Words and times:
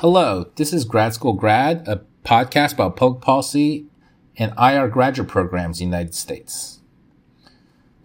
Hello, 0.00 0.46
this 0.56 0.72
is 0.72 0.86
Grad 0.86 1.12
School 1.12 1.34
Grad, 1.34 1.86
a 1.86 2.00
podcast 2.24 2.72
about 2.72 2.96
public 2.96 3.20
policy 3.20 3.84
and 4.34 4.50
IR 4.58 4.88
graduate 4.88 5.28
programs 5.28 5.78
in 5.78 5.90
the 5.90 5.94
United 5.94 6.14
States. 6.14 6.80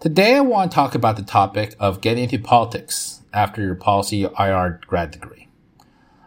Today 0.01 0.35
I 0.35 0.41
want 0.41 0.71
to 0.71 0.75
talk 0.75 0.93
about 0.93 1.15
the 1.15 1.23
topic 1.23 1.73
of 1.79 2.01
getting 2.01 2.25
into 2.25 2.37
politics 2.37 3.21
after 3.31 3.61
your 3.61 3.75
policy 3.75 4.23
IR 4.23 4.81
grad 4.85 5.11
degree. 5.11 5.47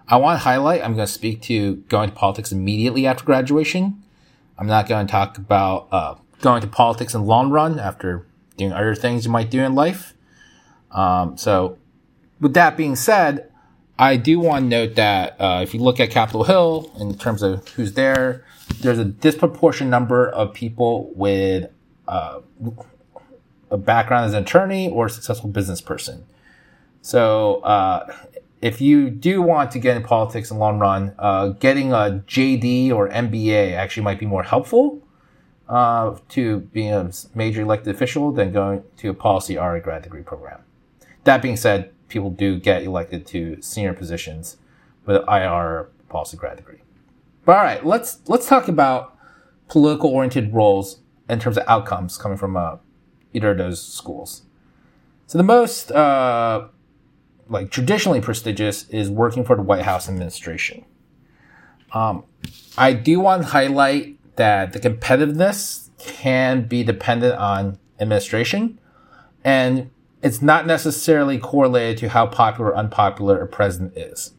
I 0.09 0.17
want 0.17 0.39
to 0.39 0.45
highlight 0.45 0.83
I'm 0.83 0.95
going 0.95 1.07
to 1.07 1.13
speak 1.13 1.43
to 1.43 1.77
going 1.91 2.09
to 2.09 2.17
politics 2.17 2.51
immediately 2.51 3.07
after 3.07 3.27
graduation. 3.27 4.03
I'm 4.57 4.69
not 4.69 4.89
going 4.89 5.07
to 5.07 5.11
talk 5.11 5.37
about 5.37 5.89
uh, 5.93 6.15
going 6.41 6.63
to 6.63 6.67
politics 6.67 7.13
in 7.13 7.21
the 7.21 7.27
long 7.27 7.51
run 7.51 7.79
after 7.79 8.27
doing 8.57 8.73
other 8.73 8.95
things 8.95 9.27
you 9.27 9.31
might 9.31 9.51
do 9.51 9.61
in 9.61 9.75
life. 9.75 10.15
Um, 10.93 11.37
so, 11.37 11.77
with 12.41 12.55
that 12.55 12.75
being 12.79 12.97
said, 12.97 13.48
I 13.99 14.17
do 14.17 14.39
want 14.39 14.65
to 14.65 14.69
note 14.69 14.95
that 14.95 15.37
uh, 15.41 15.61
if 15.63 15.75
you 15.75 15.81
look 15.81 15.99
at 15.99 16.11
Capitol 16.11 16.45
Hill 16.45 16.93
in 17.01 17.17
terms 17.19 17.43
of 17.43 17.67
who's 17.71 17.95
there, 17.95 18.45
there's 18.81 18.99
a 18.99 19.05
disproportionate 19.05 19.91
number 19.91 20.29
of 20.29 20.55
people 20.55 21.13
with 21.15 21.71
uh, 22.07 22.41
a 23.71 23.77
background 23.77 24.27
as 24.27 24.35
an 24.35 24.45
attorney 24.45 24.89
or 24.89 25.07
a 25.07 25.11
successful 25.11 25.51
business 25.51 25.81
person. 25.81 26.25
So, 27.03 27.57
uh, 27.61 28.15
if 28.61 28.81
you 28.81 29.09
do 29.09 29.41
want 29.41 29.71
to 29.73 29.79
get 29.79 29.97
in 29.97 30.03
politics 30.03 30.51
in 30.51 30.57
the 30.57 30.61
long 30.61 30.79
run, 30.79 31.15
uh, 31.19 31.49
getting 31.49 31.93
a 31.93 32.23
JD 32.27 32.93
or 32.93 33.09
MBA 33.09 33.73
actually 33.75 34.03
might 34.03 34.19
be 34.19 34.27
more 34.27 34.43
helpful 34.43 35.01
uh, 35.69 36.17
to 36.31 36.61
being 36.61 36.93
a 36.93 37.11
major 37.35 37.63
elected 37.63 37.95
official 37.95 38.33
than 38.33 38.53
going 38.53 38.83
to 38.97 39.11
a 39.11 39.15
policy 39.15 39.57
RA 39.57 39.79
grad 39.79 40.03
degree 40.03 40.23
program. 40.23 40.61
That 41.23 41.41
being 41.41 41.57
said, 41.57 41.93
people 42.09 42.31
do 42.31 42.59
get 42.59 42.83
elected 42.83 43.27
to 43.27 43.61
senior 43.61 43.93
positions 43.93 44.57
with 45.07 45.17
an 45.17 45.25
IR 45.29 45.91
policy 46.09 46.37
grad 46.37 46.57
degree. 46.57 46.81
But 47.45 47.57
all 47.57 47.65
right, 47.65 47.85
let's 47.85 48.21
let's 48.27 48.47
talk 48.49 48.69
about 48.69 49.17
political 49.69 50.11
oriented 50.11 50.53
roles 50.53 51.01
in 51.29 51.39
terms 51.39 51.57
of 51.57 51.65
outcomes 51.67 52.17
coming 52.17 52.39
from 52.39 52.57
uh, 52.57 52.77
either 53.33 53.51
of 53.51 53.59
those 53.59 53.83
schools. 53.83 54.43
So 55.27 55.39
the 55.39 55.45
most 55.45 55.91
uh, 55.93 56.69
like 57.49 57.71
traditionally 57.71 58.21
prestigious 58.21 58.89
is 58.89 59.11
working 59.11 59.45
for 59.45 59.57
the 59.57 59.63
White 59.63 59.83
House 59.83 60.09
administration. 60.09 60.85
Um, 61.93 62.25
I 62.77 62.93
do 62.93 63.21
want 63.21 63.43
to 63.43 63.49
highlight 63.49 64.19
that 64.37 64.73
the 64.73 64.81
competitiveness 64.81 65.89
can 65.99 66.69
be 66.69 66.85
dependent 66.85 67.35
on 67.35 67.79
administration, 67.99 68.79
and 69.43 69.91
it's 70.23 70.43
not 70.43 70.67
necessarily 70.67 71.39
correlated 71.39 71.99
to 71.99 72.09
how 72.09 72.27
popular 72.27 72.71
or 72.71 72.77
unpopular 72.77 73.41
a 73.41 73.47
president 73.47 73.97
is. 73.97 74.35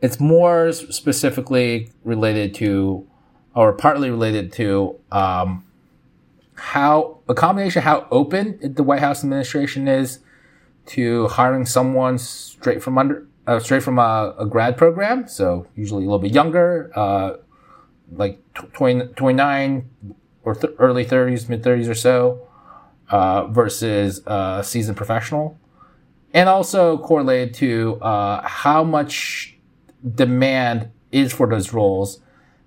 It's 0.00 0.18
more 0.18 0.72
specifically 0.72 1.90
related 2.04 2.54
to, 2.56 3.06
or 3.54 3.72
partly 3.72 4.10
related 4.10 4.52
to, 4.54 4.98
um, 5.12 5.64
how 6.54 7.18
a 7.28 7.34
combination 7.34 7.82
how 7.82 8.06
open 8.10 8.58
the 8.62 8.82
White 8.82 9.00
House 9.00 9.22
administration 9.22 9.88
is 9.88 10.18
to 10.86 11.28
hiring 11.28 11.64
someone 11.64 12.18
straight 12.18 12.82
from 12.82 12.98
under, 12.98 13.26
uh, 13.46 13.58
straight 13.60 13.82
from 13.82 13.98
a, 13.98 14.34
a, 14.38 14.46
grad 14.46 14.76
program. 14.76 15.26
So 15.28 15.66
usually 15.74 16.04
a 16.04 16.06
little 16.06 16.18
bit 16.18 16.32
younger, 16.32 16.90
uh, 16.94 17.36
like 18.12 18.42
20, 18.54 19.14
29 19.14 19.88
or 20.42 20.54
th- 20.54 20.74
early 20.78 21.04
30s, 21.04 21.48
mid 21.48 21.62
30s 21.62 21.88
or 21.88 21.94
so, 21.94 22.46
uh, 23.10 23.46
versus 23.48 24.22
a 24.26 24.62
seasoned 24.64 24.96
professional. 24.96 25.58
And 26.32 26.48
also 26.48 26.98
correlated 26.98 27.54
to 27.54 28.00
uh, 28.00 28.46
how 28.46 28.84
much 28.84 29.58
demand 30.14 30.90
is 31.10 31.32
for 31.32 31.48
those 31.48 31.72
roles 31.72 32.20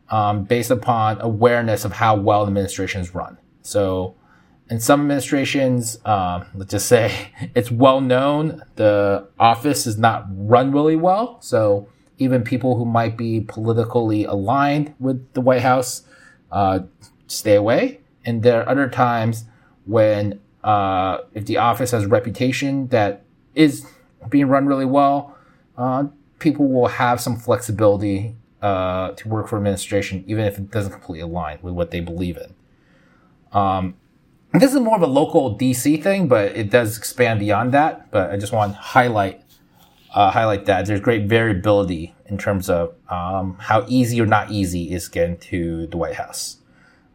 um, 0.09 0.43
based 0.43 0.69
upon 0.69 1.21
awareness 1.21 1.85
of 1.85 1.93
how 1.93 2.15
well 2.15 2.45
the 2.45 2.49
administration 2.49 3.07
run. 3.13 3.37
So, 3.61 4.15
in 4.69 4.79
some 4.79 5.01
administrations, 5.01 5.97
um, 6.05 6.45
let's 6.55 6.71
just 6.71 6.87
say 6.87 7.31
it's 7.55 7.71
well 7.71 8.01
known 8.01 8.61
the 8.75 9.27
office 9.39 9.87
is 9.87 9.97
not 9.97 10.25
run 10.29 10.71
really 10.71 10.95
well. 10.95 11.41
So, 11.41 11.87
even 12.17 12.43
people 12.43 12.77
who 12.77 12.85
might 12.85 13.17
be 13.17 13.41
politically 13.41 14.25
aligned 14.25 14.93
with 14.99 15.33
the 15.33 15.41
White 15.41 15.61
House 15.61 16.03
uh, 16.51 16.79
stay 17.27 17.55
away. 17.55 18.01
And 18.25 18.43
there 18.43 18.61
are 18.61 18.69
other 18.69 18.87
times 18.87 19.45
when, 19.85 20.39
uh, 20.63 21.19
if 21.33 21.45
the 21.45 21.57
office 21.57 21.91
has 21.91 22.03
a 22.03 22.07
reputation 22.07 22.87
that 22.87 23.23
is 23.55 23.85
being 24.29 24.47
run 24.47 24.65
really 24.65 24.85
well, 24.85 25.37
uh, 25.77 26.05
people 26.39 26.67
will 26.67 26.87
have 26.87 27.19
some 27.19 27.35
flexibility 27.35 28.35
uh, 28.61 29.11
to 29.11 29.27
work 29.27 29.47
for 29.47 29.57
administration, 29.57 30.23
even 30.27 30.45
if 30.45 30.57
it 30.57 30.71
doesn't 30.71 30.91
completely 30.91 31.21
align 31.21 31.59
with 31.61 31.73
what 31.73 31.91
they 31.91 31.99
believe 31.99 32.37
in. 32.37 32.53
Um, 33.51 33.95
this 34.53 34.73
is 34.73 34.79
more 34.79 34.95
of 34.95 35.01
a 35.01 35.07
local 35.07 35.57
DC 35.57 36.01
thing, 36.01 36.27
but 36.27 36.55
it 36.55 36.69
does 36.69 36.97
expand 36.97 37.39
beyond 37.39 37.71
that. 37.73 38.11
But 38.11 38.31
I 38.31 38.37
just 38.37 38.53
want 38.53 38.73
to 38.73 38.79
highlight 38.79 39.41
uh, 40.13 40.29
highlight 40.29 40.65
that 40.65 40.85
there's 40.85 40.99
great 40.99 41.27
variability 41.27 42.15
in 42.27 42.37
terms 42.37 42.69
of 42.69 42.93
um, 43.09 43.57
how 43.59 43.83
easy 43.87 44.21
or 44.21 44.27
not 44.27 44.51
easy 44.51 44.91
is 44.91 45.07
getting 45.07 45.37
to 45.37 45.87
the 45.87 45.97
White 45.97 46.15
House. 46.15 46.57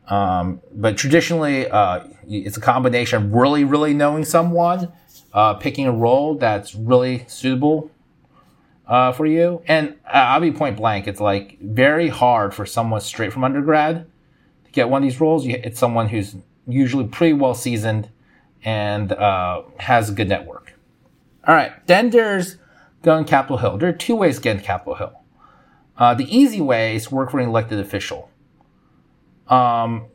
Um, 0.09 0.61
but 0.73 0.97
traditionally, 0.97 1.69
uh, 1.69 2.05
it's 2.27 2.57
a 2.57 2.61
combination 2.61 3.23
of 3.23 3.33
really, 3.33 3.65
really 3.65 3.95
knowing 3.95 4.25
someone, 4.25 4.93
uh, 5.33 5.55
picking 5.55 5.87
a 5.87 5.93
role 5.93 6.35
that's 6.35 6.75
really 6.75 7.25
suitable 7.29 7.91
uh, 8.87 9.13
for 9.13 9.27
you. 9.27 9.63
And 9.67 9.97
uh, 10.07 10.17
I'll 10.17 10.41
be 10.41 10.51
point 10.51 10.77
blank. 10.77 11.07
It's 11.07 11.21
like 11.21 11.59
very 11.61 12.09
hard 12.09 12.55
for 12.55 12.65
someone 12.65 13.01
straight 13.01 13.33
from 13.33 13.45
undergrad 13.45 14.07
to 14.65 14.71
get 14.73 14.89
one 14.89 15.03
of 15.03 15.09
these 15.09 15.21
roles. 15.21 15.47
It's 15.47 15.79
someone 15.79 16.09
who's 16.09 16.37
usually 16.67 17.07
pretty 17.07 17.35
well 17.35 17.55
seasoned 17.55 18.09
and 18.65 19.13
uh, 19.13 19.63
has 19.79 20.11
a 20.11 20.13
good 20.13 20.29
network. 20.29 20.75
All 21.47 21.55
right, 21.55 21.87
then 21.87 22.11
there's 22.11 22.57
going 23.03 23.25
Capitol 23.25 23.59
Hill. 23.59 23.79
There 23.79 23.89
are 23.89 23.93
two 23.93 24.17
ways 24.17 24.37
to 24.37 24.43
get 24.43 24.53
into 24.53 24.65
Capitol 24.65 24.97
Hill. 24.97 25.21
Uh, 25.97 26.15
the 26.15 26.25
easy 26.37 26.61
way 26.61 26.97
is 26.97 27.11
work 27.11 27.31
for 27.31 27.41
an 27.41 27.49
elected 27.49 27.79
official. 27.79 28.31
Um, 29.49 30.07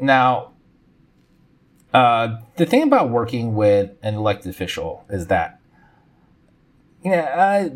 now, 0.00 0.52
uh, 1.92 2.38
the 2.56 2.66
thing 2.66 2.82
about 2.82 3.10
working 3.10 3.54
with 3.54 3.90
an 4.02 4.14
elected 4.14 4.50
official 4.50 5.04
is 5.10 5.26
that 5.26 5.60
you 7.04 7.10
know, 7.10 7.18
uh, 7.18 7.68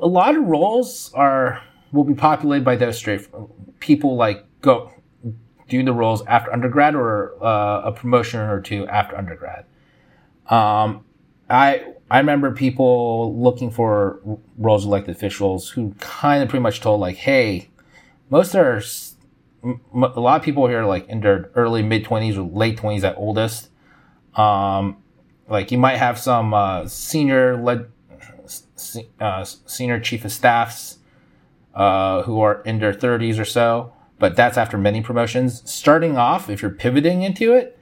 a 0.00 0.06
lot 0.06 0.36
of 0.36 0.44
roles 0.44 1.12
are 1.14 1.62
will 1.92 2.04
be 2.04 2.14
populated 2.14 2.64
by 2.64 2.76
those 2.76 2.96
straight 2.96 3.26
people 3.80 4.16
like 4.16 4.44
go 4.60 4.90
do 5.68 5.82
the 5.82 5.92
roles 5.92 6.24
after 6.26 6.52
undergrad 6.52 6.94
or 6.94 7.34
uh, 7.44 7.82
a 7.84 7.92
promotion 7.92 8.40
or 8.40 8.60
two 8.60 8.86
after 8.88 9.16
undergrad. 9.16 9.64
Um, 10.48 11.04
I 11.50 11.94
I 12.10 12.18
remember 12.18 12.52
people 12.52 13.38
looking 13.40 13.70
for 13.70 14.20
roles 14.56 14.86
elected 14.86 15.14
officials 15.14 15.70
who 15.70 15.94
kind 15.98 16.42
of 16.42 16.48
pretty 16.48 16.62
much 16.62 16.80
told 16.80 17.00
like, 17.00 17.16
hey, 17.16 17.68
most 18.30 18.54
are 19.62 19.80
a 19.92 20.20
lot 20.20 20.40
of 20.40 20.42
people 20.42 20.66
here 20.66 20.84
like 20.84 21.08
in 21.08 21.20
their 21.20 21.50
early 21.54 21.82
mid 21.82 22.04
twenties 22.04 22.36
or 22.36 22.48
late 22.48 22.76
twenties 22.76 23.04
at 23.04 23.16
oldest. 23.16 23.70
Um, 24.34 24.98
like 25.48 25.72
you 25.72 25.78
might 25.78 25.96
have 25.96 26.18
some 26.18 26.54
uh, 26.54 26.86
senior 26.86 27.56
led 27.56 27.90
uh, 29.20 29.44
senior 29.44 30.00
chief 30.00 30.24
of 30.24 30.32
staffs 30.32 30.98
uh, 31.74 32.22
who 32.22 32.40
are 32.40 32.62
in 32.62 32.78
their 32.78 32.92
30s 32.92 33.38
or 33.38 33.44
so, 33.44 33.92
but 34.18 34.36
that's 34.36 34.56
after 34.56 34.78
many 34.78 35.00
promotions. 35.00 35.68
Starting 35.70 36.16
off, 36.16 36.48
if 36.50 36.62
you're 36.62 36.70
pivoting 36.70 37.22
into 37.22 37.52
it, 37.52 37.78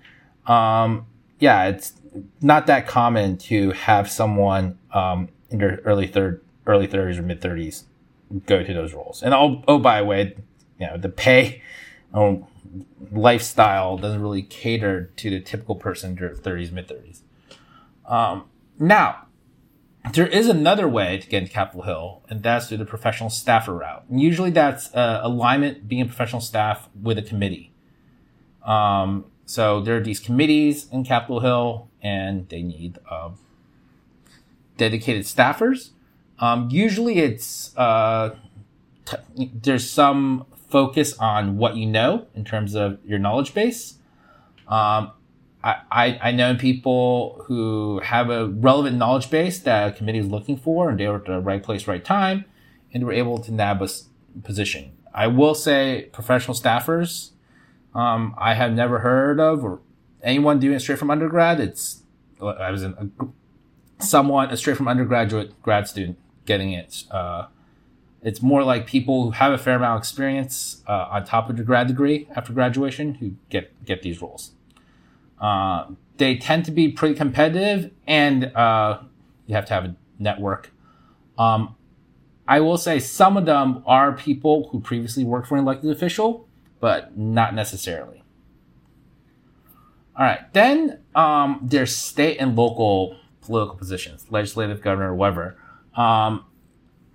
um, 0.47 1.07
yeah, 1.39 1.67
it's 1.67 1.95
not 2.41 2.67
that 2.67 2.87
common 2.87 3.37
to 3.37 3.71
have 3.73 4.11
someone 4.11 4.79
um, 4.93 5.29
in 5.51 5.59
their 5.59 5.81
early 5.85 6.07
third, 6.07 6.43
early 6.67 6.89
30s 6.89 7.19
or 7.19 7.23
mid 7.23 7.41
30s 7.41 7.85
go 8.47 8.63
to 8.63 8.75
those 8.75 8.93
roles. 8.93 9.23
And 9.23 9.33
oh, 9.33 9.63
oh, 9.69 9.79
by 9.79 10.01
the 10.01 10.05
way, 10.05 10.37
you 10.79 10.87
know, 10.87 10.97
the 10.97 11.09
pay, 11.09 11.63
um, 12.13 12.47
lifestyle 13.11 13.97
doesn't 13.97 14.21
really 14.21 14.43
cater 14.43 15.11
to 15.17 15.31
the 15.31 15.41
typical 15.41 15.75
person 15.75 16.11
in 16.11 16.17
their 16.17 16.31
30s, 16.31 16.73
mid 16.73 16.89
30s. 16.89 17.21
Um, 18.07 18.45
now, 18.79 19.27
there 20.13 20.27
is 20.27 20.49
another 20.49 20.89
way 20.89 21.19
to 21.19 21.27
get 21.27 21.43
into 21.43 21.53
Capitol 21.53 21.83
Hill, 21.83 22.23
and 22.29 22.43
that's 22.43 22.69
through 22.69 22.79
the 22.79 22.85
professional 22.85 23.31
staffer 23.31 23.75
route. 23.75 24.05
And 24.09 24.21
usually 24.21 24.51
that's 24.51 24.95
uh, 24.95 25.21
alignment, 25.23 25.89
being 25.89 26.03
a 26.03 26.07
professional 26.07 26.41
staff 26.41 26.89
with 27.01 27.19
a 27.19 27.23
committee. 27.23 27.73
Um, 28.65 29.27
so 29.47 29.81
there 29.81 29.97
are 29.97 30.01
these 30.01 30.21
committees 30.21 30.87
in 30.93 31.05
Capitol 31.05 31.41
Hill, 31.41 31.89
and 32.03 32.49
they 32.49 32.63
need 32.63 32.99
uh, 33.11 33.31
dedicated 34.77 35.25
staffers. 35.25 35.91
Um, 36.39 36.69
usually 36.71 37.19
it's, 37.19 37.77
uh, 37.77 38.37
t- 39.05 39.51
there's 39.55 39.89
some 39.89 40.47
focus 40.69 41.17
on 41.19 41.57
what 41.57 41.77
you 41.77 41.87
know 41.87 42.27
in 42.35 42.45
terms 42.45 42.75
of 42.75 42.99
your 43.05 43.19
knowledge 43.19 43.55
base. 43.55 43.95
Um, 44.69 45.13
I, 45.65 46.19
I 46.23 46.31
know 46.31 46.55
people 46.55 47.43
who 47.47 48.01
have 48.05 48.31
a 48.31 48.47
relevant 48.47 48.99
knowledge 48.99 49.31
base 49.31 49.59
that 49.61 49.89
a 49.89 49.93
committee 49.93 50.19
is 50.19 50.29
looking 50.29 50.57
for 50.57 50.91
and 50.91 51.01
they 51.01 51.09
were 51.09 51.17
at 51.17 51.25
the 51.25 51.41
right 51.41 51.63
place, 51.63 51.89
right 51.89 52.05
time. 52.05 52.45
and 52.93 53.05
were 53.05 53.13
able 53.13 53.39
to 53.39 53.53
nab 53.53 53.83
a 53.83 53.89
position. 54.43 54.93
I 55.13 55.27
will 55.27 55.55
say 55.55 56.09
professional 56.13 56.57
staffers, 56.57 57.31
um, 57.95 58.35
I 58.39 58.55
have 58.55 58.73
never 58.73 59.01
heard 59.01 59.41
of 59.41 59.65
or 59.65 59.81
anyone 60.23 60.59
doing 60.59 60.77
it 60.77 60.81
straight 60.81 60.99
from 60.99 61.11
undergrad. 61.11 61.61
It's, 61.61 62.03
I 62.41 62.71
was 62.71 62.83
in 62.83 62.93
a, 63.19 64.03
someone, 64.03 64.51
a 64.51 64.57
straight 64.57 64.77
from 64.77 64.89
undergraduate 64.89 65.61
grad 65.63 65.89
student 65.89 66.19
getting 66.45 66.73
it. 66.73 67.05
Uh, 67.11 67.47
it's 68.27 68.43
more 68.43 68.65
like 68.65 68.89
people 68.89 69.23
who 69.23 69.31
have 69.31 69.53
a 69.53 69.59
fair 69.59 69.77
amount 69.77 69.99
of 69.99 70.01
experience 70.01 70.83
uh, 70.89 71.07
on 71.13 71.25
top 71.25 71.49
of 71.49 71.55
their 71.55 71.65
grad 71.65 71.87
degree 71.87 72.27
after 72.35 72.53
graduation 72.53 73.15
who 73.15 73.37
get 73.51 73.85
get 73.85 74.03
these 74.03 74.21
roles. 74.21 74.51
Uh, 75.41 75.87
they 76.17 76.37
tend 76.37 76.65
to 76.65 76.73
be 76.73 76.89
pretty 76.89 77.15
competitive, 77.15 77.93
and 78.05 78.47
uh, 78.57 78.99
you 79.47 79.55
have 79.55 79.65
to 79.67 79.75
have 79.75 79.85
a 79.85 79.95
network. 80.19 80.73
Um, 81.39 81.77
I 82.49 82.59
will 82.59 82.79
say 82.79 82.99
some 82.99 83.37
of 83.37 83.47
them 83.47 83.85
are 83.87 84.13
people 84.13 84.71
who 84.71 84.81
previously 84.81 85.23
worked 85.23 85.47
for 85.47 85.57
an 85.57 85.63
elected 85.63 85.93
official, 85.93 86.49
but 86.81 87.17
not 87.17 87.55
necessarily. 87.55 88.25
All 90.19 90.25
right, 90.25 90.53
then 90.53 90.99
um, 91.15 91.61
there's 91.63 91.95
state 91.95 92.39
and 92.39 92.57
local 92.57 93.17
political 93.43 93.77
positions, 93.77 94.27
legislative, 94.31 94.83
governor, 94.83 95.15
whatever. 95.15 95.57
Um, 95.95 96.45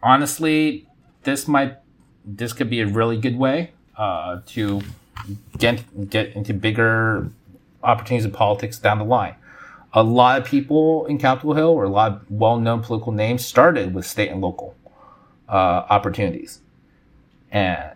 honestly, 0.02 0.88
this 1.23 1.47
might 1.47 1.77
this 2.25 2.53
could 2.53 2.69
be 2.69 2.81
a 2.81 2.88
really 2.88 3.18
good 3.18 3.38
way 3.38 3.71
uh, 3.97 4.41
to 4.47 4.81
get 5.57 6.09
get 6.09 6.35
into 6.35 6.53
bigger 6.53 7.29
opportunities 7.83 8.25
in 8.25 8.31
politics 8.31 8.77
down 8.79 9.00
the 9.00 9.06
line. 9.06 9.35
A 9.94 10.03
lot 10.03 10.39
of 10.39 10.47
people 10.47 11.06
in 11.07 11.18
Capitol 11.18 11.53
Hill, 11.53 11.69
or 11.69 11.83
a 11.83 11.89
lot 11.89 12.12
of 12.13 12.31
well-known 12.31 12.81
political 12.81 13.12
names, 13.12 13.45
started 13.45 13.94
with 13.94 14.06
state 14.06 14.29
and 14.31 14.39
local 14.39 14.75
uh, 15.50 15.85
opportunities, 15.89 16.62
and 17.51 17.91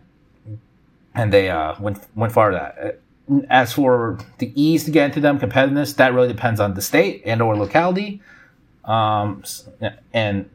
and 1.13 1.31
they 1.31 1.50
uh, 1.50 1.75
went 1.80 2.00
went 2.16 2.33
far 2.33 2.51
that. 2.51 3.00
As 3.50 3.74
for 3.74 4.19
the 4.38 4.51
ease 4.62 4.83
to 4.83 4.92
get 4.92 5.06
into 5.06 5.19
them, 5.19 5.39
competitiveness, 5.39 5.95
that 5.95 6.13
really 6.13 6.27
depends 6.27 6.60
on 6.60 6.75
the 6.75 6.81
state 6.81 7.24
and 7.25 7.42
or 7.42 7.56
locality. 7.56 8.22
Um, 8.83 9.44
and 10.13 10.48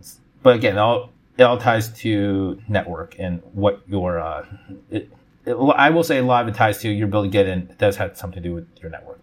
but 0.42 0.54
again, 0.54 0.78
all 0.78 1.10
it 1.40 1.44
all 1.44 1.56
ties 1.56 1.88
to 1.88 2.60
network 2.68 3.16
and 3.18 3.42
what 3.54 3.80
your 3.88 4.20
uh, 4.20 4.44
it, 4.90 5.10
it, 5.46 5.54
I 5.54 5.88
will 5.88 6.04
say 6.04 6.18
a 6.18 6.22
lot 6.22 6.42
of 6.42 6.54
it 6.54 6.54
ties 6.54 6.78
to 6.78 6.90
your 6.90 7.08
ability 7.08 7.30
to 7.30 7.32
get 7.32 7.46
in. 7.46 7.60
It 7.60 7.78
does 7.78 7.96
have 7.96 8.16
something 8.16 8.42
to 8.42 8.48
do 8.48 8.54
with 8.54 8.68
your 8.82 8.90
network. 8.90 9.20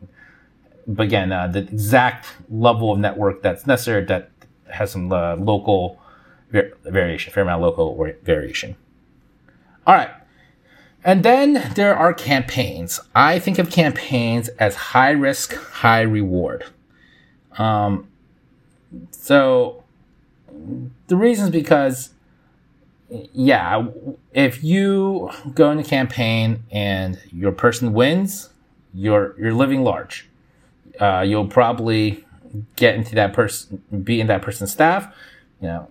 But 0.88 1.04
again, 1.04 1.31
uh, 1.31 1.48
the 1.48 1.60
exact 1.60 2.28
level 2.50 2.92
of 2.92 2.98
network 2.98 3.44
that's 3.44 3.68
necessary 3.68 4.04
that 4.06 4.31
has 4.72 4.92
some 4.92 5.12
uh, 5.12 5.36
local 5.36 6.02
variation, 6.50 7.34
fair 7.34 7.44
amount 7.44 7.64
of 7.64 7.78
local 7.78 8.14
variation. 8.24 8.75
All 9.86 9.94
right. 9.94 10.10
And 11.04 11.24
then 11.24 11.72
there 11.75 11.96
are 11.96 12.14
campaigns. 12.14 13.00
I 13.14 13.38
think 13.38 13.60
of 13.60 13.69
campaigns 13.69 14.48
as 14.60 14.75
high 14.75 15.12
risk, 15.12 15.54
high 15.54 16.02
reward. 16.02 16.66
Um, 17.60 18.08
so 19.12 19.84
the 21.07 21.15
reason 21.15 21.45
is 21.45 21.51
because, 21.51 22.09
yeah, 23.09 23.88
if 24.33 24.63
you 24.63 25.31
go 25.54 25.71
in 25.71 25.80
a 25.80 25.83
campaign 25.83 26.63
and 26.71 27.19
your 27.31 27.51
person 27.51 27.94
wins, 27.94 28.50
you're 28.94 29.36
you're 29.39 29.54
living 29.54 29.83
large. 29.83 30.30
Uh, 31.00 31.24
you'll 31.25 31.48
probably 31.48 32.25
get 32.75 32.95
into 32.95 33.13
that 33.15 33.33
person, 33.33 33.83
be 34.04 34.19
in 34.19 34.27
that 34.27 34.42
person's 34.42 34.71
staff. 34.71 35.13
You 35.62 35.68
know, 35.68 35.88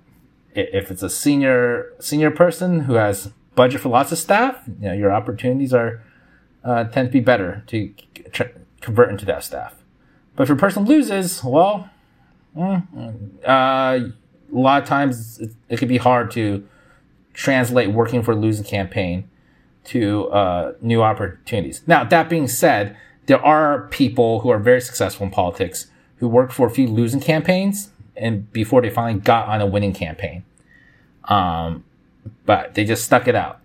if 0.55 0.91
it's 0.91 1.03
a 1.03 1.11
senior 1.11 1.93
senior 2.01 2.31
person 2.31 2.81
who 2.81 2.95
has 2.95 3.31
budget 3.55 3.81
for 3.81 3.89
lots 3.89 4.13
of 4.13 4.19
staff, 4.19 4.63
you 4.67 4.89
know, 4.89 4.93
your 4.93 5.13
opportunities 5.13 5.73
are 5.73 6.03
uh, 6.65 6.85
tend 6.85 7.09
to 7.09 7.13
be 7.13 7.21
better 7.21 7.63
to 7.69 7.93
convert 8.81 9.11
into 9.11 9.25
that 9.25 9.45
staff. 9.45 9.75
But 10.35 10.45
if 10.45 10.49
your 10.49 10.59
person 10.59 10.85
loses, 10.85 11.43
well, 11.43 11.89
mm, 12.57 12.83
uh, 13.45 14.13
a 14.53 14.59
lot 14.59 14.83
of 14.83 14.89
times 14.89 15.39
it, 15.39 15.51
it 15.69 15.79
can 15.79 15.89
be 15.89 15.99
hard 15.99 16.31
to 16.33 16.67
translate 17.33 17.91
working 17.91 18.23
for 18.23 18.33
a 18.33 18.37
losing 18.37 18.65
campaign 18.65 19.29
to 19.85 20.29
uh, 20.31 20.73
new 20.81 21.03
opportunities. 21.03 21.83
Now, 21.87 22.05
that 22.05 22.29
being 22.29 22.49
said, 22.49 22.97
there 23.27 23.45
are 23.45 23.89
people 23.89 24.41
who 24.41 24.49
are 24.49 24.59
very 24.59 24.81
successful 24.81 25.27
in 25.27 25.33
politics 25.33 25.87
who 26.17 26.29
worked 26.29 26.53
for 26.53 26.67
a 26.67 26.71
few 26.71 26.89
losing 26.89 27.21
campaigns 27.21 27.91
and 28.17 28.51
before 28.53 28.81
they 28.81 28.91
finally 28.91 29.21
got 29.21 29.49
on 29.49 29.61
a 29.61 29.67
winning 29.67 29.93
campaign. 29.93 30.45
Um, 31.25 31.85
but 32.45 32.75
they 32.75 32.85
just 32.85 33.05
stuck 33.05 33.29
it 33.29 33.35
out. 33.35 33.61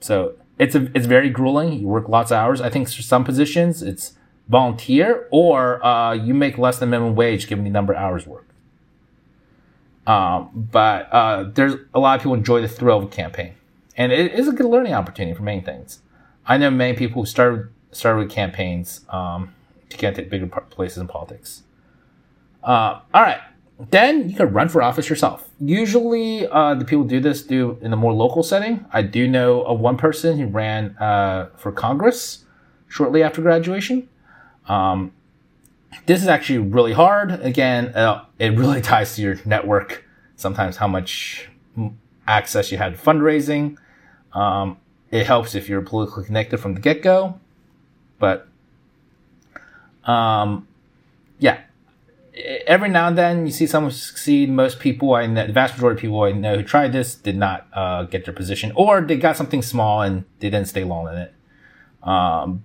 So 0.00 0.34
it's 0.58 0.74
a, 0.74 0.90
it's 0.94 1.06
very 1.06 1.28
grueling. 1.30 1.72
You 1.72 1.88
work 1.88 2.08
lots 2.08 2.30
of 2.30 2.36
hours. 2.36 2.60
I 2.60 2.70
think 2.70 2.88
for 2.88 3.02
some 3.02 3.24
positions 3.24 3.82
it's 3.82 4.14
volunteer 4.48 5.26
or 5.30 5.84
uh, 5.84 6.12
you 6.12 6.34
make 6.34 6.56
less 6.56 6.78
than 6.78 6.90
minimum 6.90 7.14
wage 7.14 7.48
given 7.48 7.64
the 7.64 7.70
number 7.70 7.92
of 7.92 7.98
hours 7.98 8.26
worked. 8.26 8.52
Um, 10.08 10.48
but 10.54 11.12
uh, 11.12 11.44
there's 11.52 11.74
a 11.94 12.00
lot 12.00 12.16
of 12.16 12.22
people 12.22 12.32
enjoy 12.32 12.62
the 12.62 12.68
thrill 12.68 12.96
of 12.96 13.04
a 13.04 13.08
campaign, 13.08 13.54
and 13.94 14.10
it 14.10 14.32
is 14.32 14.48
a 14.48 14.52
good 14.52 14.66
learning 14.66 14.94
opportunity 14.94 15.36
for 15.36 15.42
many 15.42 15.60
things. 15.60 16.00
I 16.46 16.56
know 16.56 16.70
many 16.70 16.96
people 16.96 17.22
who 17.22 17.26
started 17.26 17.68
started 17.92 18.20
with 18.20 18.30
campaigns 18.30 19.02
um, 19.10 19.54
to 19.90 19.98
get 19.98 20.14
to 20.14 20.22
bigger 20.22 20.46
places 20.46 20.96
in 20.98 21.08
politics. 21.08 21.62
Uh, 22.62 23.00
all 23.12 23.22
right, 23.22 23.40
then 23.90 24.30
you 24.30 24.34
can 24.34 24.50
run 24.50 24.70
for 24.70 24.82
office 24.82 25.10
yourself. 25.10 25.46
Usually, 25.60 26.46
uh, 26.48 26.74
the 26.74 26.86
people 26.86 27.04
do 27.04 27.20
this 27.20 27.42
do 27.42 27.78
in 27.82 27.92
a 27.92 27.96
more 27.96 28.14
local 28.14 28.42
setting. 28.42 28.86
I 28.90 29.02
do 29.02 29.28
know 29.28 29.60
of 29.62 29.78
one 29.78 29.98
person 29.98 30.38
who 30.38 30.46
ran 30.46 30.96
uh, 30.96 31.50
for 31.58 31.70
Congress 31.70 32.46
shortly 32.88 33.22
after 33.22 33.42
graduation. 33.42 34.08
Um, 34.68 35.12
this 36.06 36.22
is 36.22 36.28
actually 36.28 36.58
really 36.58 36.92
hard. 36.92 37.32
Again, 37.40 37.94
uh, 37.94 38.24
it 38.38 38.56
really 38.56 38.80
ties 38.92 39.16
to 39.16 39.22
your 39.22 39.36
network. 39.44 40.04
Sometimes 40.36 40.76
how 40.76 40.88
much 40.88 41.48
access 42.26 42.70
you 42.70 42.78
had 42.78 42.96
to 42.96 43.02
fundraising. 43.02 43.76
Um, 44.32 44.78
it 45.10 45.26
helps 45.26 45.54
if 45.54 45.68
you're 45.68 45.82
politically 45.82 46.24
connected 46.24 46.58
from 46.58 46.74
the 46.74 46.80
get 46.80 47.02
go. 47.02 47.40
But, 48.18 48.48
um, 50.04 50.68
yeah, 51.38 51.60
every 52.66 52.88
now 52.88 53.08
and 53.08 53.18
then 53.18 53.46
you 53.46 53.52
see 53.52 53.66
someone 53.66 53.92
succeed. 53.92 54.50
Most 54.50 54.80
people 54.80 55.14
I 55.14 55.26
know, 55.26 55.46
the 55.46 55.52
vast 55.52 55.74
majority 55.74 55.98
of 55.98 56.02
people 56.02 56.22
I 56.22 56.32
know 56.32 56.56
who 56.56 56.62
tried 56.62 56.92
this 56.92 57.14
did 57.14 57.36
not 57.36 57.66
uh, 57.72 58.04
get 58.04 58.24
their 58.24 58.34
position, 58.34 58.72
or 58.74 59.00
they 59.00 59.16
got 59.16 59.36
something 59.36 59.62
small 59.62 60.02
and 60.02 60.24
they 60.40 60.50
didn't 60.50 60.68
stay 60.68 60.84
long 60.84 61.08
in 61.08 61.14
it. 61.18 61.34
Um, 62.02 62.64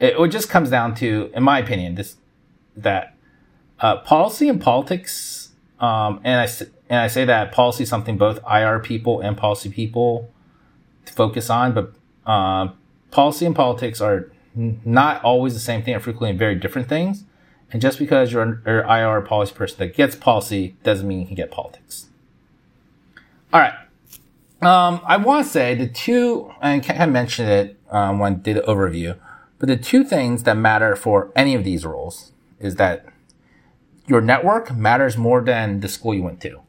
it, 0.00 0.18
it 0.18 0.28
just 0.28 0.48
comes 0.48 0.70
down 0.70 0.94
to, 0.96 1.30
in 1.34 1.42
my 1.42 1.58
opinion, 1.58 1.94
this 1.94 2.16
that 2.76 3.16
uh, 3.80 3.98
policy 3.98 4.48
and 4.48 4.60
politics, 4.60 5.50
um, 5.80 6.20
and 6.24 6.40
I 6.40 6.48
and 6.88 7.00
I 7.00 7.06
say 7.08 7.24
that 7.24 7.52
policy 7.52 7.84
is 7.84 7.88
something 7.88 8.16
both 8.18 8.38
IR 8.50 8.78
people 8.78 9.20
and 9.20 9.36
policy 9.36 9.70
people 9.70 10.30
focus 11.06 11.50
on, 11.50 11.72
but 11.72 11.92
uh, 12.26 12.68
policy 13.10 13.46
and 13.46 13.54
politics 13.54 14.00
are 14.00 14.30
not 14.54 15.22
always 15.24 15.54
the 15.54 15.60
same 15.60 15.82
thing, 15.82 15.94
are 15.94 16.00
frequently 16.00 16.36
very 16.36 16.54
different 16.54 16.88
things. 16.88 17.24
And 17.72 17.82
just 17.82 17.98
because 17.98 18.32
you're 18.32 18.42
an 18.42 18.62
IR 18.66 19.20
policy 19.22 19.52
person 19.54 19.78
that 19.78 19.96
gets 19.96 20.14
policy 20.14 20.76
doesn't 20.84 21.08
mean 21.08 21.20
you 21.20 21.26
can 21.26 21.34
get 21.34 21.50
politics. 21.50 22.06
All 23.52 23.60
right. 23.60 23.74
Um, 24.62 25.00
I 25.04 25.16
want 25.16 25.44
to 25.44 25.50
say 25.50 25.74
the 25.74 25.88
two, 25.88 26.52
and 26.62 26.80
I 26.82 26.86
kind 26.86 27.02
of 27.02 27.10
mentioned 27.10 27.48
it 27.48 27.78
um, 27.90 28.18
when 28.18 28.34
I 28.34 28.36
did 28.36 28.56
the 28.56 28.62
overview, 28.62 29.18
but 29.58 29.68
the 29.68 29.76
two 29.76 30.04
things 30.04 30.44
that 30.44 30.56
matter 30.56 30.94
for 30.94 31.32
any 31.34 31.54
of 31.54 31.64
these 31.64 31.84
roles 31.84 32.32
is 32.58 32.76
that 32.76 33.06
your 34.06 34.20
network 34.20 34.74
matters 34.74 35.16
more 35.16 35.40
than 35.42 35.80
the 35.80 35.88
school 35.88 36.14
you 36.14 36.22
went 36.22 36.40
to. 36.42 36.60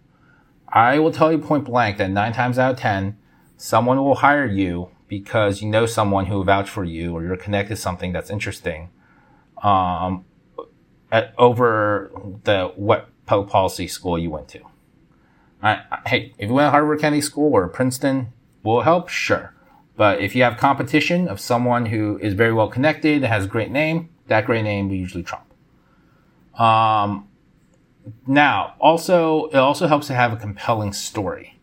I 0.68 1.00
will 1.00 1.12
tell 1.12 1.32
you 1.32 1.38
point 1.38 1.65
blank 1.65 1.98
that 1.98 2.10
nine 2.10 2.34
times 2.34 2.60
out 2.60 2.72
of 2.72 2.80
10, 2.80 3.18
someone 3.58 3.98
will 3.98 4.15
hire 4.15 4.46
you 4.46 4.89
because 5.08 5.62
you 5.62 5.70
know 5.70 5.86
someone 5.86 6.25
who 6.25 6.36
will 6.36 6.44
vouch 6.44 6.70
for 6.70 6.84
you 6.84 7.13
or 7.13 7.24
you're 7.24 7.38
connected 7.38 7.75
to 7.75 7.82
something 7.82 8.12
that's 8.12 8.30
interesting, 8.30 8.89
um, 9.62 10.25
at, 11.12 11.34
over 11.38 12.12
the 12.44 12.72
what 12.75 13.10
public 13.25 13.50
policy 13.50 13.88
school 13.88 14.18
you 14.18 14.30
went 14.30 14.48
to. 14.50 14.62
I, 15.62 15.82
I, 15.92 16.00
hey, 16.08 16.34
if 16.38 16.50
you 16.50 16.56
went 16.56 16.68
to 16.68 16.72
Harvard 16.72 17.00
Kennedy 17.00 17.22
School 17.22 17.54
or 17.54 17.68
Princeton, 17.68 18.34
will 18.63 18.82
help? 18.82 19.10
Sure. 19.10 19.54
But 19.96 20.20
if 20.20 20.36
you 20.36 20.44
have 20.44 20.58
competition 20.58 21.27
of 21.27 21.39
someone 21.39 21.86
who 21.88 22.18
is 22.18 22.34
very 22.34 22.54
well 22.54 22.68
connected, 22.68 23.24
has 23.24 23.46
a 23.46 23.48
great 23.48 23.72
name, 23.72 24.10
that 24.27 24.46
great 24.46 24.63
name 24.63 24.89
will 24.89 24.96
usually 24.96 25.24
trump. 25.24 25.46
Um, 26.57 27.27
now, 28.27 28.75
also, 28.79 29.47
it 29.47 29.57
also 29.57 29.88
helps 29.88 30.07
to 30.07 30.13
have 30.13 30.33
a 30.33 30.38
compelling 30.38 30.93
story, 30.93 31.59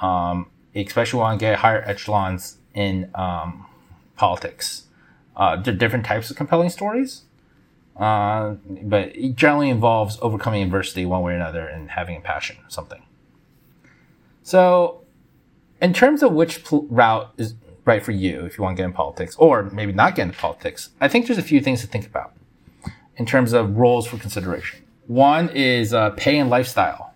um, 0.00 0.50
especially 0.74 1.20
when 1.20 1.34
you 1.34 1.38
get 1.38 1.58
higher 1.58 1.82
echelons 1.82 2.58
in 2.74 3.10
um, 3.14 3.66
politics. 4.16 4.84
Uh, 5.36 5.56
there 5.56 5.72
are 5.72 5.76
different 5.76 6.04
types 6.04 6.30
of 6.30 6.36
compelling 6.36 6.68
stories, 6.68 7.22
uh, 7.96 8.54
but 8.82 9.14
it 9.16 9.36
generally 9.36 9.70
involves 9.70 10.18
overcoming 10.20 10.62
adversity 10.62 11.06
one 11.06 11.22
way 11.22 11.32
or 11.32 11.36
another 11.36 11.66
and 11.66 11.90
having 11.90 12.16
a 12.16 12.20
passion 12.20 12.56
or 12.64 12.70
something. 12.70 13.02
So, 14.42 15.04
in 15.80 15.92
terms 15.92 16.22
of 16.22 16.32
which 16.32 16.64
pl- 16.64 16.86
route 16.90 17.32
is 17.36 17.54
right 17.84 18.02
for 18.02 18.12
you 18.12 18.44
if 18.44 18.58
you 18.58 18.64
want 18.64 18.76
to 18.76 18.82
get 18.82 18.86
in 18.86 18.92
politics, 18.92 19.36
or 19.36 19.64
maybe 19.64 19.92
not 19.92 20.16
get 20.16 20.24
into 20.24 20.38
politics, 20.38 20.90
I 21.00 21.08
think 21.08 21.26
there's 21.26 21.38
a 21.38 21.42
few 21.42 21.60
things 21.60 21.80
to 21.82 21.86
think 21.86 22.06
about 22.06 22.32
in 23.18 23.26
terms 23.26 23.52
of 23.52 23.76
roles 23.76 24.06
for 24.06 24.16
consideration. 24.16 24.82
One 25.06 25.50
is 25.50 25.92
uh, 25.92 26.10
pay 26.10 26.38
and 26.38 26.48
lifestyle. 26.48 27.14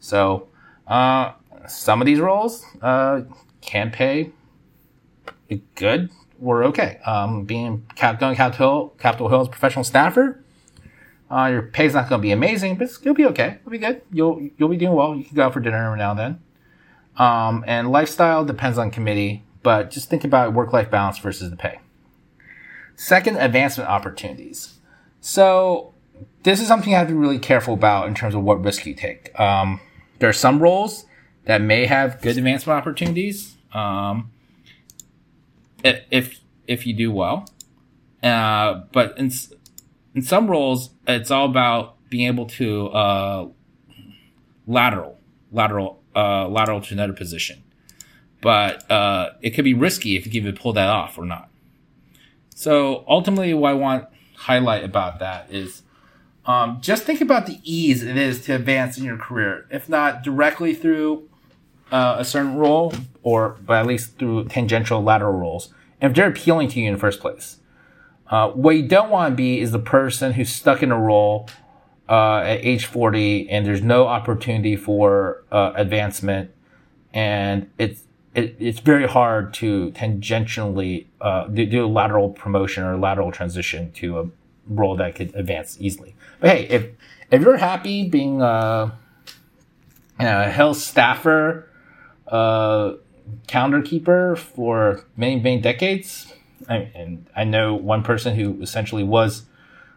So 0.00 0.48
uh, 0.86 1.32
some 1.68 2.00
of 2.00 2.06
these 2.06 2.20
roles 2.20 2.64
uh, 2.82 3.22
can 3.60 3.90
pay 3.90 4.30
good 5.74 6.10
We're 6.38 6.64
okay. 6.66 6.98
Um, 7.06 7.44
being 7.44 7.86
Cap- 7.94 8.18
going 8.18 8.36
Capitol 8.36 8.66
Hill, 8.66 8.94
Capitol 8.98 9.28
Hill 9.28 9.40
as 9.42 9.48
professional 9.48 9.84
staffer, 9.84 10.42
uh, 11.30 11.46
your 11.46 11.62
pay's 11.62 11.94
not 11.94 12.08
going 12.08 12.20
to 12.20 12.22
be 12.22 12.32
amazing, 12.32 12.76
but 12.76 12.90
you'll 13.02 13.14
be 13.14 13.26
okay. 13.26 13.58
It'll 13.60 13.70
be 13.70 13.78
good. 13.78 14.02
You'll 14.12 14.48
you'll 14.56 14.68
be 14.68 14.76
doing 14.76 14.92
well. 14.92 15.14
You 15.14 15.24
can 15.24 15.36
go 15.36 15.44
out 15.44 15.52
for 15.52 15.60
dinner 15.60 15.86
every 15.86 15.98
now 15.98 16.10
and 16.10 16.18
then. 16.18 16.40
Um, 17.16 17.64
and 17.66 17.90
lifestyle 17.90 18.44
depends 18.44 18.78
on 18.78 18.90
committee, 18.90 19.44
but 19.62 19.90
just 19.90 20.10
think 20.10 20.24
about 20.24 20.52
work 20.52 20.72
life 20.72 20.90
balance 20.90 21.18
versus 21.18 21.50
the 21.50 21.56
pay. 21.56 21.78
Second, 22.96 23.36
advancement 23.36 23.88
opportunities. 23.88 24.74
So 25.24 25.94
this 26.42 26.60
is 26.60 26.68
something 26.68 26.90
you 26.90 26.96
have 26.96 27.08
to 27.08 27.14
be 27.14 27.18
really 27.18 27.38
careful 27.38 27.72
about 27.72 28.08
in 28.08 28.14
terms 28.14 28.34
of 28.34 28.42
what 28.42 28.62
risk 28.62 28.84
you 28.84 28.92
take. 28.92 29.30
Um, 29.40 29.80
there 30.18 30.28
are 30.28 30.34
some 30.34 30.58
roles 30.58 31.06
that 31.46 31.62
may 31.62 31.86
have 31.86 32.20
good 32.20 32.36
advancement 32.36 32.78
opportunities 32.78 33.56
um, 33.72 34.30
if 35.82 36.40
if 36.66 36.86
you 36.86 36.92
do 36.92 37.10
well, 37.10 37.48
uh, 38.22 38.82
but 38.92 39.16
in 39.16 39.32
in 40.14 40.20
some 40.20 40.46
roles 40.46 40.90
it's 41.08 41.30
all 41.30 41.46
about 41.46 41.96
being 42.10 42.26
able 42.26 42.44
to 42.44 42.88
uh, 42.88 43.48
lateral 44.66 45.18
lateral 45.50 46.02
uh, 46.14 46.46
lateral 46.48 46.82
to 46.82 46.92
another 46.92 47.14
position. 47.14 47.62
But 48.42 48.90
uh, 48.90 49.30
it 49.40 49.50
could 49.50 49.64
be 49.64 49.72
risky 49.72 50.16
if 50.16 50.26
you 50.26 50.32
can 50.32 50.42
even 50.42 50.54
pull 50.54 50.74
that 50.74 50.88
off 50.88 51.16
or 51.16 51.24
not. 51.24 51.48
So 52.54 53.06
ultimately, 53.08 53.54
what 53.54 53.70
I 53.70 53.74
want 53.74 54.08
highlight 54.36 54.84
about 54.84 55.18
that 55.20 55.52
is 55.52 55.82
um, 56.46 56.78
just 56.80 57.04
think 57.04 57.20
about 57.20 57.46
the 57.46 57.58
ease 57.62 58.02
it 58.02 58.16
is 58.16 58.44
to 58.44 58.54
advance 58.54 58.98
in 58.98 59.04
your 59.04 59.16
career, 59.16 59.66
if 59.70 59.88
not 59.88 60.22
directly 60.22 60.74
through 60.74 61.28
uh, 61.90 62.16
a 62.18 62.24
certain 62.24 62.56
role, 62.56 62.92
or 63.22 63.56
but 63.64 63.74
at 63.74 63.86
least 63.86 64.18
through 64.18 64.44
tangential 64.48 65.02
lateral 65.02 65.32
roles, 65.32 65.72
And 66.00 66.10
if 66.10 66.16
they're 66.16 66.28
appealing 66.28 66.68
to 66.68 66.80
you 66.80 66.88
in 66.88 66.94
the 66.94 67.00
first 67.00 67.20
place. 67.20 67.58
Uh, 68.28 68.50
what 68.50 68.76
you 68.76 68.86
don't 68.86 69.10
want 69.10 69.32
to 69.32 69.36
be 69.36 69.60
is 69.60 69.70
the 69.70 69.78
person 69.78 70.32
who's 70.32 70.48
stuck 70.48 70.82
in 70.82 70.90
a 70.90 70.98
role 70.98 71.48
uh, 72.08 72.38
at 72.38 72.64
age 72.64 72.86
40 72.86 73.48
and 73.50 73.66
there's 73.66 73.82
no 73.82 74.06
opportunity 74.06 74.76
for 74.76 75.44
uh, 75.52 75.72
advancement 75.76 76.50
and 77.12 77.70
it's 77.78 78.02
it, 78.34 78.56
it's 78.58 78.80
very 78.80 79.06
hard 79.06 79.54
to 79.54 79.90
tangentially 79.92 81.06
uh, 81.20 81.46
do 81.46 81.84
a 81.84 81.88
lateral 81.88 82.30
promotion 82.30 82.84
or 82.84 82.96
lateral 82.96 83.30
transition 83.30 83.92
to 83.92 84.18
a 84.18 84.28
role 84.66 84.96
that 84.96 85.14
could 85.14 85.34
advance 85.34 85.76
easily. 85.80 86.14
But 86.40 86.50
hey, 86.50 86.66
if 86.68 86.86
if 87.30 87.42
you're 87.42 87.56
happy 87.56 88.08
being 88.08 88.42
a, 88.42 88.92
a 90.18 90.50
Hill 90.50 90.74
staffer, 90.74 91.68
uh, 92.28 92.94
calendar 93.46 93.82
keeper 93.82 94.36
for 94.36 95.04
many 95.16 95.36
many 95.40 95.60
decades, 95.60 96.32
I, 96.68 96.90
and 96.94 97.26
I 97.36 97.44
know 97.44 97.74
one 97.74 98.02
person 98.02 98.34
who 98.34 98.60
essentially 98.60 99.04
was 99.04 99.44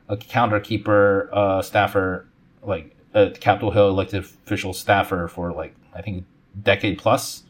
a 0.09 0.15
calendar 0.15 0.59
keeper, 0.59 1.29
uh, 1.33 1.61
staffer, 1.61 2.27
like 2.61 2.95
a 3.13 3.31
Capitol 3.31 3.71
Hill 3.71 3.89
elected 3.89 4.23
official 4.23 4.73
staffer 4.73 5.27
for 5.27 5.51
like 5.51 5.75
I 5.93 6.01
think 6.01 6.23
a 6.23 6.57
decade 6.59 6.99
plus. 6.99 7.43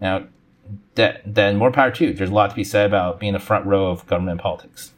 Now, 0.00 0.26
that, 0.96 1.22
then 1.24 1.56
more 1.56 1.70
power 1.70 1.90
to 1.90 2.06
you. 2.06 2.12
There's 2.12 2.30
a 2.30 2.34
lot 2.34 2.50
to 2.50 2.56
be 2.56 2.64
said 2.64 2.86
about 2.86 3.20
being 3.20 3.34
a 3.34 3.40
front 3.40 3.66
row 3.66 3.90
of 3.90 4.06
government 4.06 4.40
politics. 4.40 4.92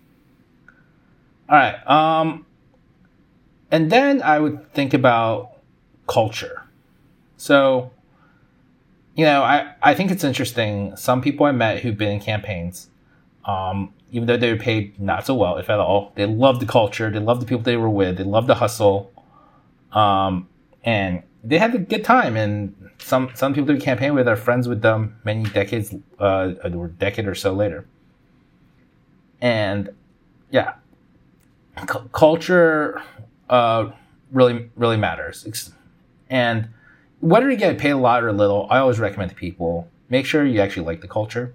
All 1.49 1.57
right, 1.57 1.87
um, 1.87 2.45
and 3.71 3.91
then 3.91 4.23
I 4.23 4.39
would 4.39 4.73
think 4.73 4.93
about 4.93 5.53
culture. 6.07 6.65
So, 7.37 7.91
you 9.15 9.25
know, 9.25 9.43
I, 9.43 9.75
I 9.83 9.95
think 9.95 10.11
it's 10.11 10.25
interesting. 10.25 10.95
Some 10.97 11.23
people 11.23 11.47
I 11.47 11.53
met 11.53 11.81
who've 11.81 11.97
been 11.97 12.11
in 12.11 12.21
campaigns, 12.21 12.89
um, 13.45 13.95
even 14.11 14.27
though 14.27 14.37
they 14.37 14.53
were 14.53 14.59
paid 14.59 15.01
not 15.01 15.27
so 15.27 15.35
well, 15.35 15.57
if 15.57 15.71
at 15.71 15.79
all, 15.79 16.13
they 16.17 16.27
loved 16.27 16.61
the 16.61 16.67
culture, 16.67 17.11
they 17.11 17.19
loved 17.19 17.41
the 17.41 17.47
people 17.47 17.63
they 17.63 17.77
were 17.77 17.89
with, 17.89 18.19
they 18.19 18.25
loved 18.25 18.47
the 18.47 18.57
hustle, 18.57 19.11
um, 19.93 20.49
and 20.85 21.23
they 21.49 21.59
had 21.59 21.75
a 21.75 21.79
good 21.79 22.05
time. 22.05 22.37
And 22.37 22.91
some 22.99 23.31
some 23.35 23.55
people 23.55 23.75
they 23.75 23.81
campaign 23.81 24.15
with 24.15 24.29
are 24.29 24.37
friends 24.37 24.69
with 24.69 24.83
them 24.83 25.17
many 25.25 25.45
decades, 25.45 25.95
uh, 26.19 26.53
or 26.65 26.89
decade 26.89 27.27
or 27.27 27.35
so 27.35 27.53
later. 27.53 27.87
And 29.41 29.91
yeah, 30.51 30.75
C- 31.79 31.99
culture 32.13 33.03
uh, 33.49 33.91
really 34.33 34.71
really 34.77 34.97
matters. 34.97 35.71
And 36.29 36.69
whether 37.21 37.51
you 37.51 37.57
get 37.57 37.79
paid 37.79 37.91
a 37.91 37.97
lot 37.97 38.23
or 38.23 38.29
a 38.29 38.33
little, 38.33 38.67
I 38.71 38.79
always 38.79 38.99
recommend 38.99 39.31
to 39.31 39.37
people 39.37 39.89
make 40.09 40.27
sure 40.27 40.45
you 40.45 40.61
actually 40.61 40.87
like 40.87 41.01
the 41.01 41.09
culture 41.09 41.55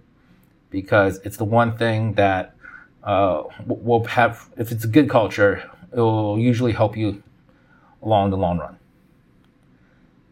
because 0.69 1.19
it's 1.23 1.37
the 1.37 1.45
one 1.45 1.77
thing 1.77 2.13
that 2.13 2.55
uh, 3.03 3.43
will 3.67 4.03
have. 4.05 4.49
If 4.57 4.71
it's 4.71 4.83
a 4.85 4.87
good 4.87 5.09
culture, 5.09 5.69
it 5.91 5.99
will 5.99 6.39
usually 6.39 6.71
help 6.71 6.97
you 6.97 7.21
along 8.01 8.31
the 8.31 8.37
long 8.37 8.57
run. 8.57 8.77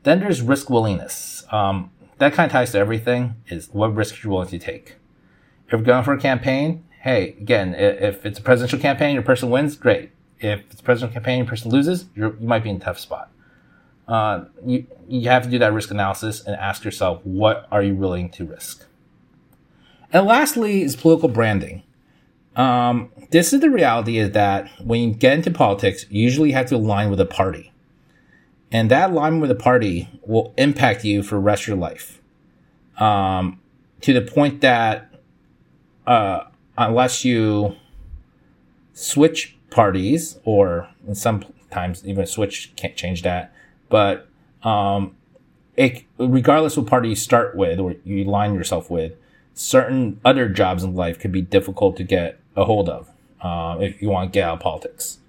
Then 0.03 0.20
there's 0.20 0.41
risk 0.41 0.70
willingness. 0.70 1.43
Um, 1.51 1.91
that 2.17 2.34
kind 2.34 2.48
of 2.48 2.51
ties 2.51 2.72
to 2.72 2.77
everything. 2.77 3.36
Is 3.48 3.70
what 3.72 3.96
risks 3.96 4.24
you're 4.24 4.34
willing 4.34 4.50
to 4.50 4.60
take. 4.60 4.96
If 5.65 5.72
you're 5.72 5.81
going 5.81 6.03
for 6.03 6.13
a 6.13 6.20
campaign, 6.20 6.84
hey, 7.01 7.36
again, 7.39 7.74
if 7.75 8.25
it's 8.25 8.39
a 8.39 8.41
presidential 8.41 8.79
campaign, 8.79 9.13
your 9.13 9.24
person 9.24 9.50
wins, 9.50 9.75
great. 9.75 10.12
If 10.39 10.62
it's 10.72 10.81
a 10.81 10.84
presidential 10.84 11.13
campaign, 11.13 11.38
your 11.38 11.48
person 11.48 11.72
loses, 11.72 12.05
you 12.15 12.36
might 12.39 12.63
be 12.63 12.70
in 12.70 12.77
a 12.77 12.79
tough 12.79 13.00
spot. 13.00 13.31
Uh, 14.08 14.46
you, 14.65 14.86
you 15.08 15.29
have 15.29 15.43
to 15.43 15.50
do 15.50 15.58
that 15.60 15.72
risk 15.72 15.91
analysis 15.91 16.46
and 16.46 16.55
ask 16.55 16.84
yourself, 16.84 17.22
what 17.24 17.67
are 17.72 17.81
you 17.81 17.96
willing 17.96 18.29
to 18.31 18.46
risk? 18.46 18.86
And 20.12 20.25
lastly 20.25 20.81
is 20.81 20.96
political 20.96 21.29
branding. 21.29 21.84
Um, 22.55 23.12
this 23.29 23.53
is 23.53 23.62
the 23.62 23.70
reality 23.70 24.17
is 24.17 24.31
that 24.31 24.70
when 24.84 25.00
you 25.01 25.13
get 25.13 25.34
into 25.34 25.51
politics, 25.51 26.05
you 26.10 26.22
usually 26.22 26.51
have 26.51 26.65
to 26.67 26.75
align 26.75 27.10
with 27.10 27.22
a 27.22 27.25
party. 27.25 27.71
And 28.72 28.90
that 28.90 29.12
alignment 29.12 29.42
with 29.42 29.51
a 29.51 29.56
party 29.56 30.08
will 30.25 30.54
impact 30.58 31.04
you 31.04 31.24
for 31.24 31.36
the 31.36 31.42
rest 31.42 31.63
of 31.63 31.68
your 31.70 31.78
life. 31.78 32.22
Um, 32.98 33.60
to 34.01 34.13
the 34.13 34.22
point 34.22 34.62
that, 34.62 35.13
uh, 36.08 36.46
unless 36.78 37.25
you 37.25 37.75
switch 38.94 39.58
parties 39.70 40.38
or 40.44 40.88
sometimes 41.13 42.06
even 42.06 42.25
switch 42.25 42.74
can't 42.75 42.96
change 42.96 43.22
that 43.24 43.54
but 43.90 44.28
um, 44.63 45.16
it, 45.75 46.04
regardless 46.18 46.78
of 46.78 46.86
party 46.86 47.10
you 47.10 47.16
start 47.16 47.56
with 47.56 47.80
or 47.80 47.96
you 48.04 48.25
align 48.25 48.54
yourself 48.54 48.90
with 48.90 49.13
certain 49.54 50.20
other 50.25 50.50
jobs 50.50 50.84
in 50.84 50.94
life 50.94 51.18
could 51.20 51.32
be 51.32 51.42
difficult 51.42 51.96
to 51.98 52.04
get 52.04 52.40
a 52.56 52.66
hold 52.66 52.90
of 52.90 53.10
uh, 53.42 53.78
if 53.80 54.01
you 54.01 54.10
want 54.10 54.32
to 54.32 54.38
get 54.38 54.48
out 54.48 54.56
of 54.56 54.60
politics 54.60 55.20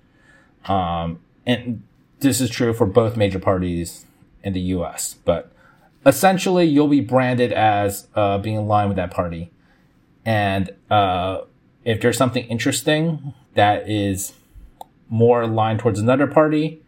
um, 0.67 1.21
and 1.47 1.83
this 2.23 2.41
is 2.41 2.50
true 2.50 2.73
for 2.73 2.87
both 2.87 3.17
major 3.17 3.38
parties 3.38 4.07
in 4.43 4.52
the 4.52 4.61
us 4.61 5.14
but 5.25 5.52
essentially 6.07 6.64
you'll 6.64 6.88
be 6.88 7.00
branded 7.00 7.52
as 7.52 8.09
uh, 8.14 8.38
being 8.38 8.57
in 8.57 8.67
line 8.67 8.88
with 8.88 8.97
that 8.97 9.11
party 9.11 9.52
and 10.25 10.71
uh, 10.91 11.43
if 11.85 12.00
there's 12.00 12.17
something 12.17 12.45
interesting 12.45 13.35
that 13.55 13.88
is 13.88 14.35
more 15.09 15.43
aligned 15.43 15.81
towards 15.81 15.99
another 15.99 16.26
party, 16.26 16.83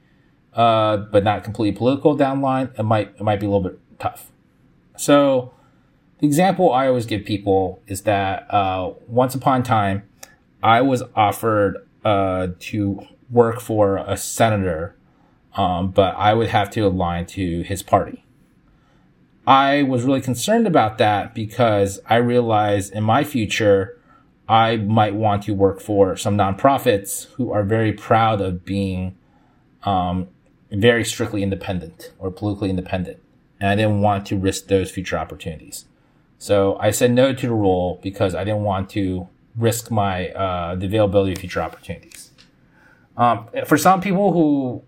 uh, 0.55 0.97
but 0.97 1.25
not 1.25 1.45
completely 1.45 1.76
political 1.76 2.17
downline, 2.17 2.76
it 2.79 2.83
might 2.85 3.09
it 3.17 3.23
might 3.23 3.41
be 3.41 3.47
a 3.47 3.49
little 3.49 3.69
bit 3.69 3.79
tough. 3.99 4.31
So 4.97 5.53
the 6.19 6.26
example 6.26 6.73
I 6.73 6.87
always 6.87 7.07
give 7.07 7.25
people 7.25 7.83
is 7.87 8.03
that 8.03 8.53
uh, 8.53 8.93
once 9.09 9.35
upon 9.35 9.61
a 9.61 9.64
time, 9.64 10.05
I 10.62 10.81
was 10.81 11.03
offered 11.14 11.87
uh, 12.05 12.49
to 12.61 13.00
work 13.31 13.61
for 13.61 13.97
a 13.99 14.17
senator, 14.17 14.95
um, 15.55 15.91
but 15.91 16.15
I 16.17 16.35
would 16.35 16.49
have 16.49 16.71
to 16.71 16.81
align 16.81 17.27
to 17.27 17.63
his 17.63 17.83
party. 17.83 18.25
I 19.47 19.83
was 19.83 20.05
really 20.05 20.21
concerned 20.21 20.67
about 20.67 20.99
that 20.99 21.35
because 21.35 22.01
I 22.09 22.17
realized 22.17 22.93
in 22.93 23.05
my 23.05 23.25
future, 23.25 24.01
I 24.49 24.77
might 24.77 25.15
want 25.15 25.43
to 25.45 25.55
work 25.55 25.81
for 25.81 26.17
some 26.17 26.37
nonprofits 26.37 27.27
who 27.33 27.53
are 27.53 27.63
very 27.63 27.93
proud 27.93 28.41
of 28.41 28.65
being 28.65 29.17
um, 29.85 30.29
very 30.71 31.05
strictly 31.05 31.43
independent 31.43 32.13
or 32.19 32.31
politically 32.31 32.71
independent. 32.71 33.21
And 33.61 33.69
I 33.69 33.77
didn't 33.77 34.01
want 34.01 34.27
to 34.27 34.37
risk 34.37 34.67
those 34.69 34.91
future 34.91 35.19
opportunities. 35.19 35.85
So 36.39 36.77
I 36.81 36.91
said 36.91 37.13
no 37.13 37.33
to 37.33 37.47
the 37.47 37.55
role 37.55 38.01
because 38.03 38.35
I 38.35 38.45
didn't 38.45 38.65
want 38.65 38.91
to 38.91 39.29
risk 39.57 39.91
my 39.91 40.31
uh, 40.31 40.75
the 40.75 40.87
availability 40.87 41.33
of 41.33 41.39
future 41.39 41.63
opportunities. 41.63 42.33
Um, 43.17 43.49
for 43.67 43.79
some 43.79 44.01
people 44.01 44.33
who 44.33 44.83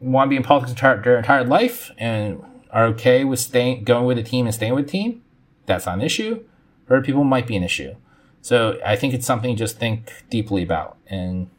want 0.00 0.28
to 0.28 0.30
be 0.30 0.36
in 0.36 0.42
politics 0.42 0.80
their 0.80 1.18
entire 1.18 1.44
life 1.44 1.90
and 1.98 2.42
are 2.70 2.84
okay 2.86 3.24
with 3.24 3.40
staying, 3.40 3.84
going 3.84 4.04
with 4.04 4.18
a 4.18 4.22
team 4.22 4.46
and 4.46 4.54
staying 4.54 4.74
with 4.74 4.88
team, 4.88 5.22
that's 5.66 5.86
not 5.86 5.96
an 5.98 6.02
issue. 6.02 6.44
Other 6.88 7.02
people 7.02 7.24
might 7.24 7.46
be 7.46 7.56
an 7.56 7.62
issue. 7.62 7.94
So 8.40 8.78
I 8.84 8.96
think 8.96 9.14
it's 9.14 9.26
something 9.26 9.56
just 9.56 9.78
think 9.78 10.24
deeply 10.30 10.62
about 10.62 10.96
and 11.06 11.50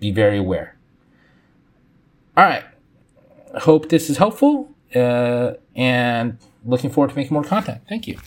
be 0.00 0.10
very 0.10 0.38
aware. 0.38 0.76
All 2.36 2.44
right. 2.44 2.64
Hope 3.62 3.88
this 3.88 4.08
is 4.08 4.16
helpful 4.16 4.70
uh, 4.94 5.52
and 5.76 6.38
looking 6.64 6.90
forward 6.90 7.10
to 7.10 7.16
making 7.16 7.34
more 7.34 7.44
content. 7.44 7.82
Thank 7.88 8.06
you. 8.06 8.18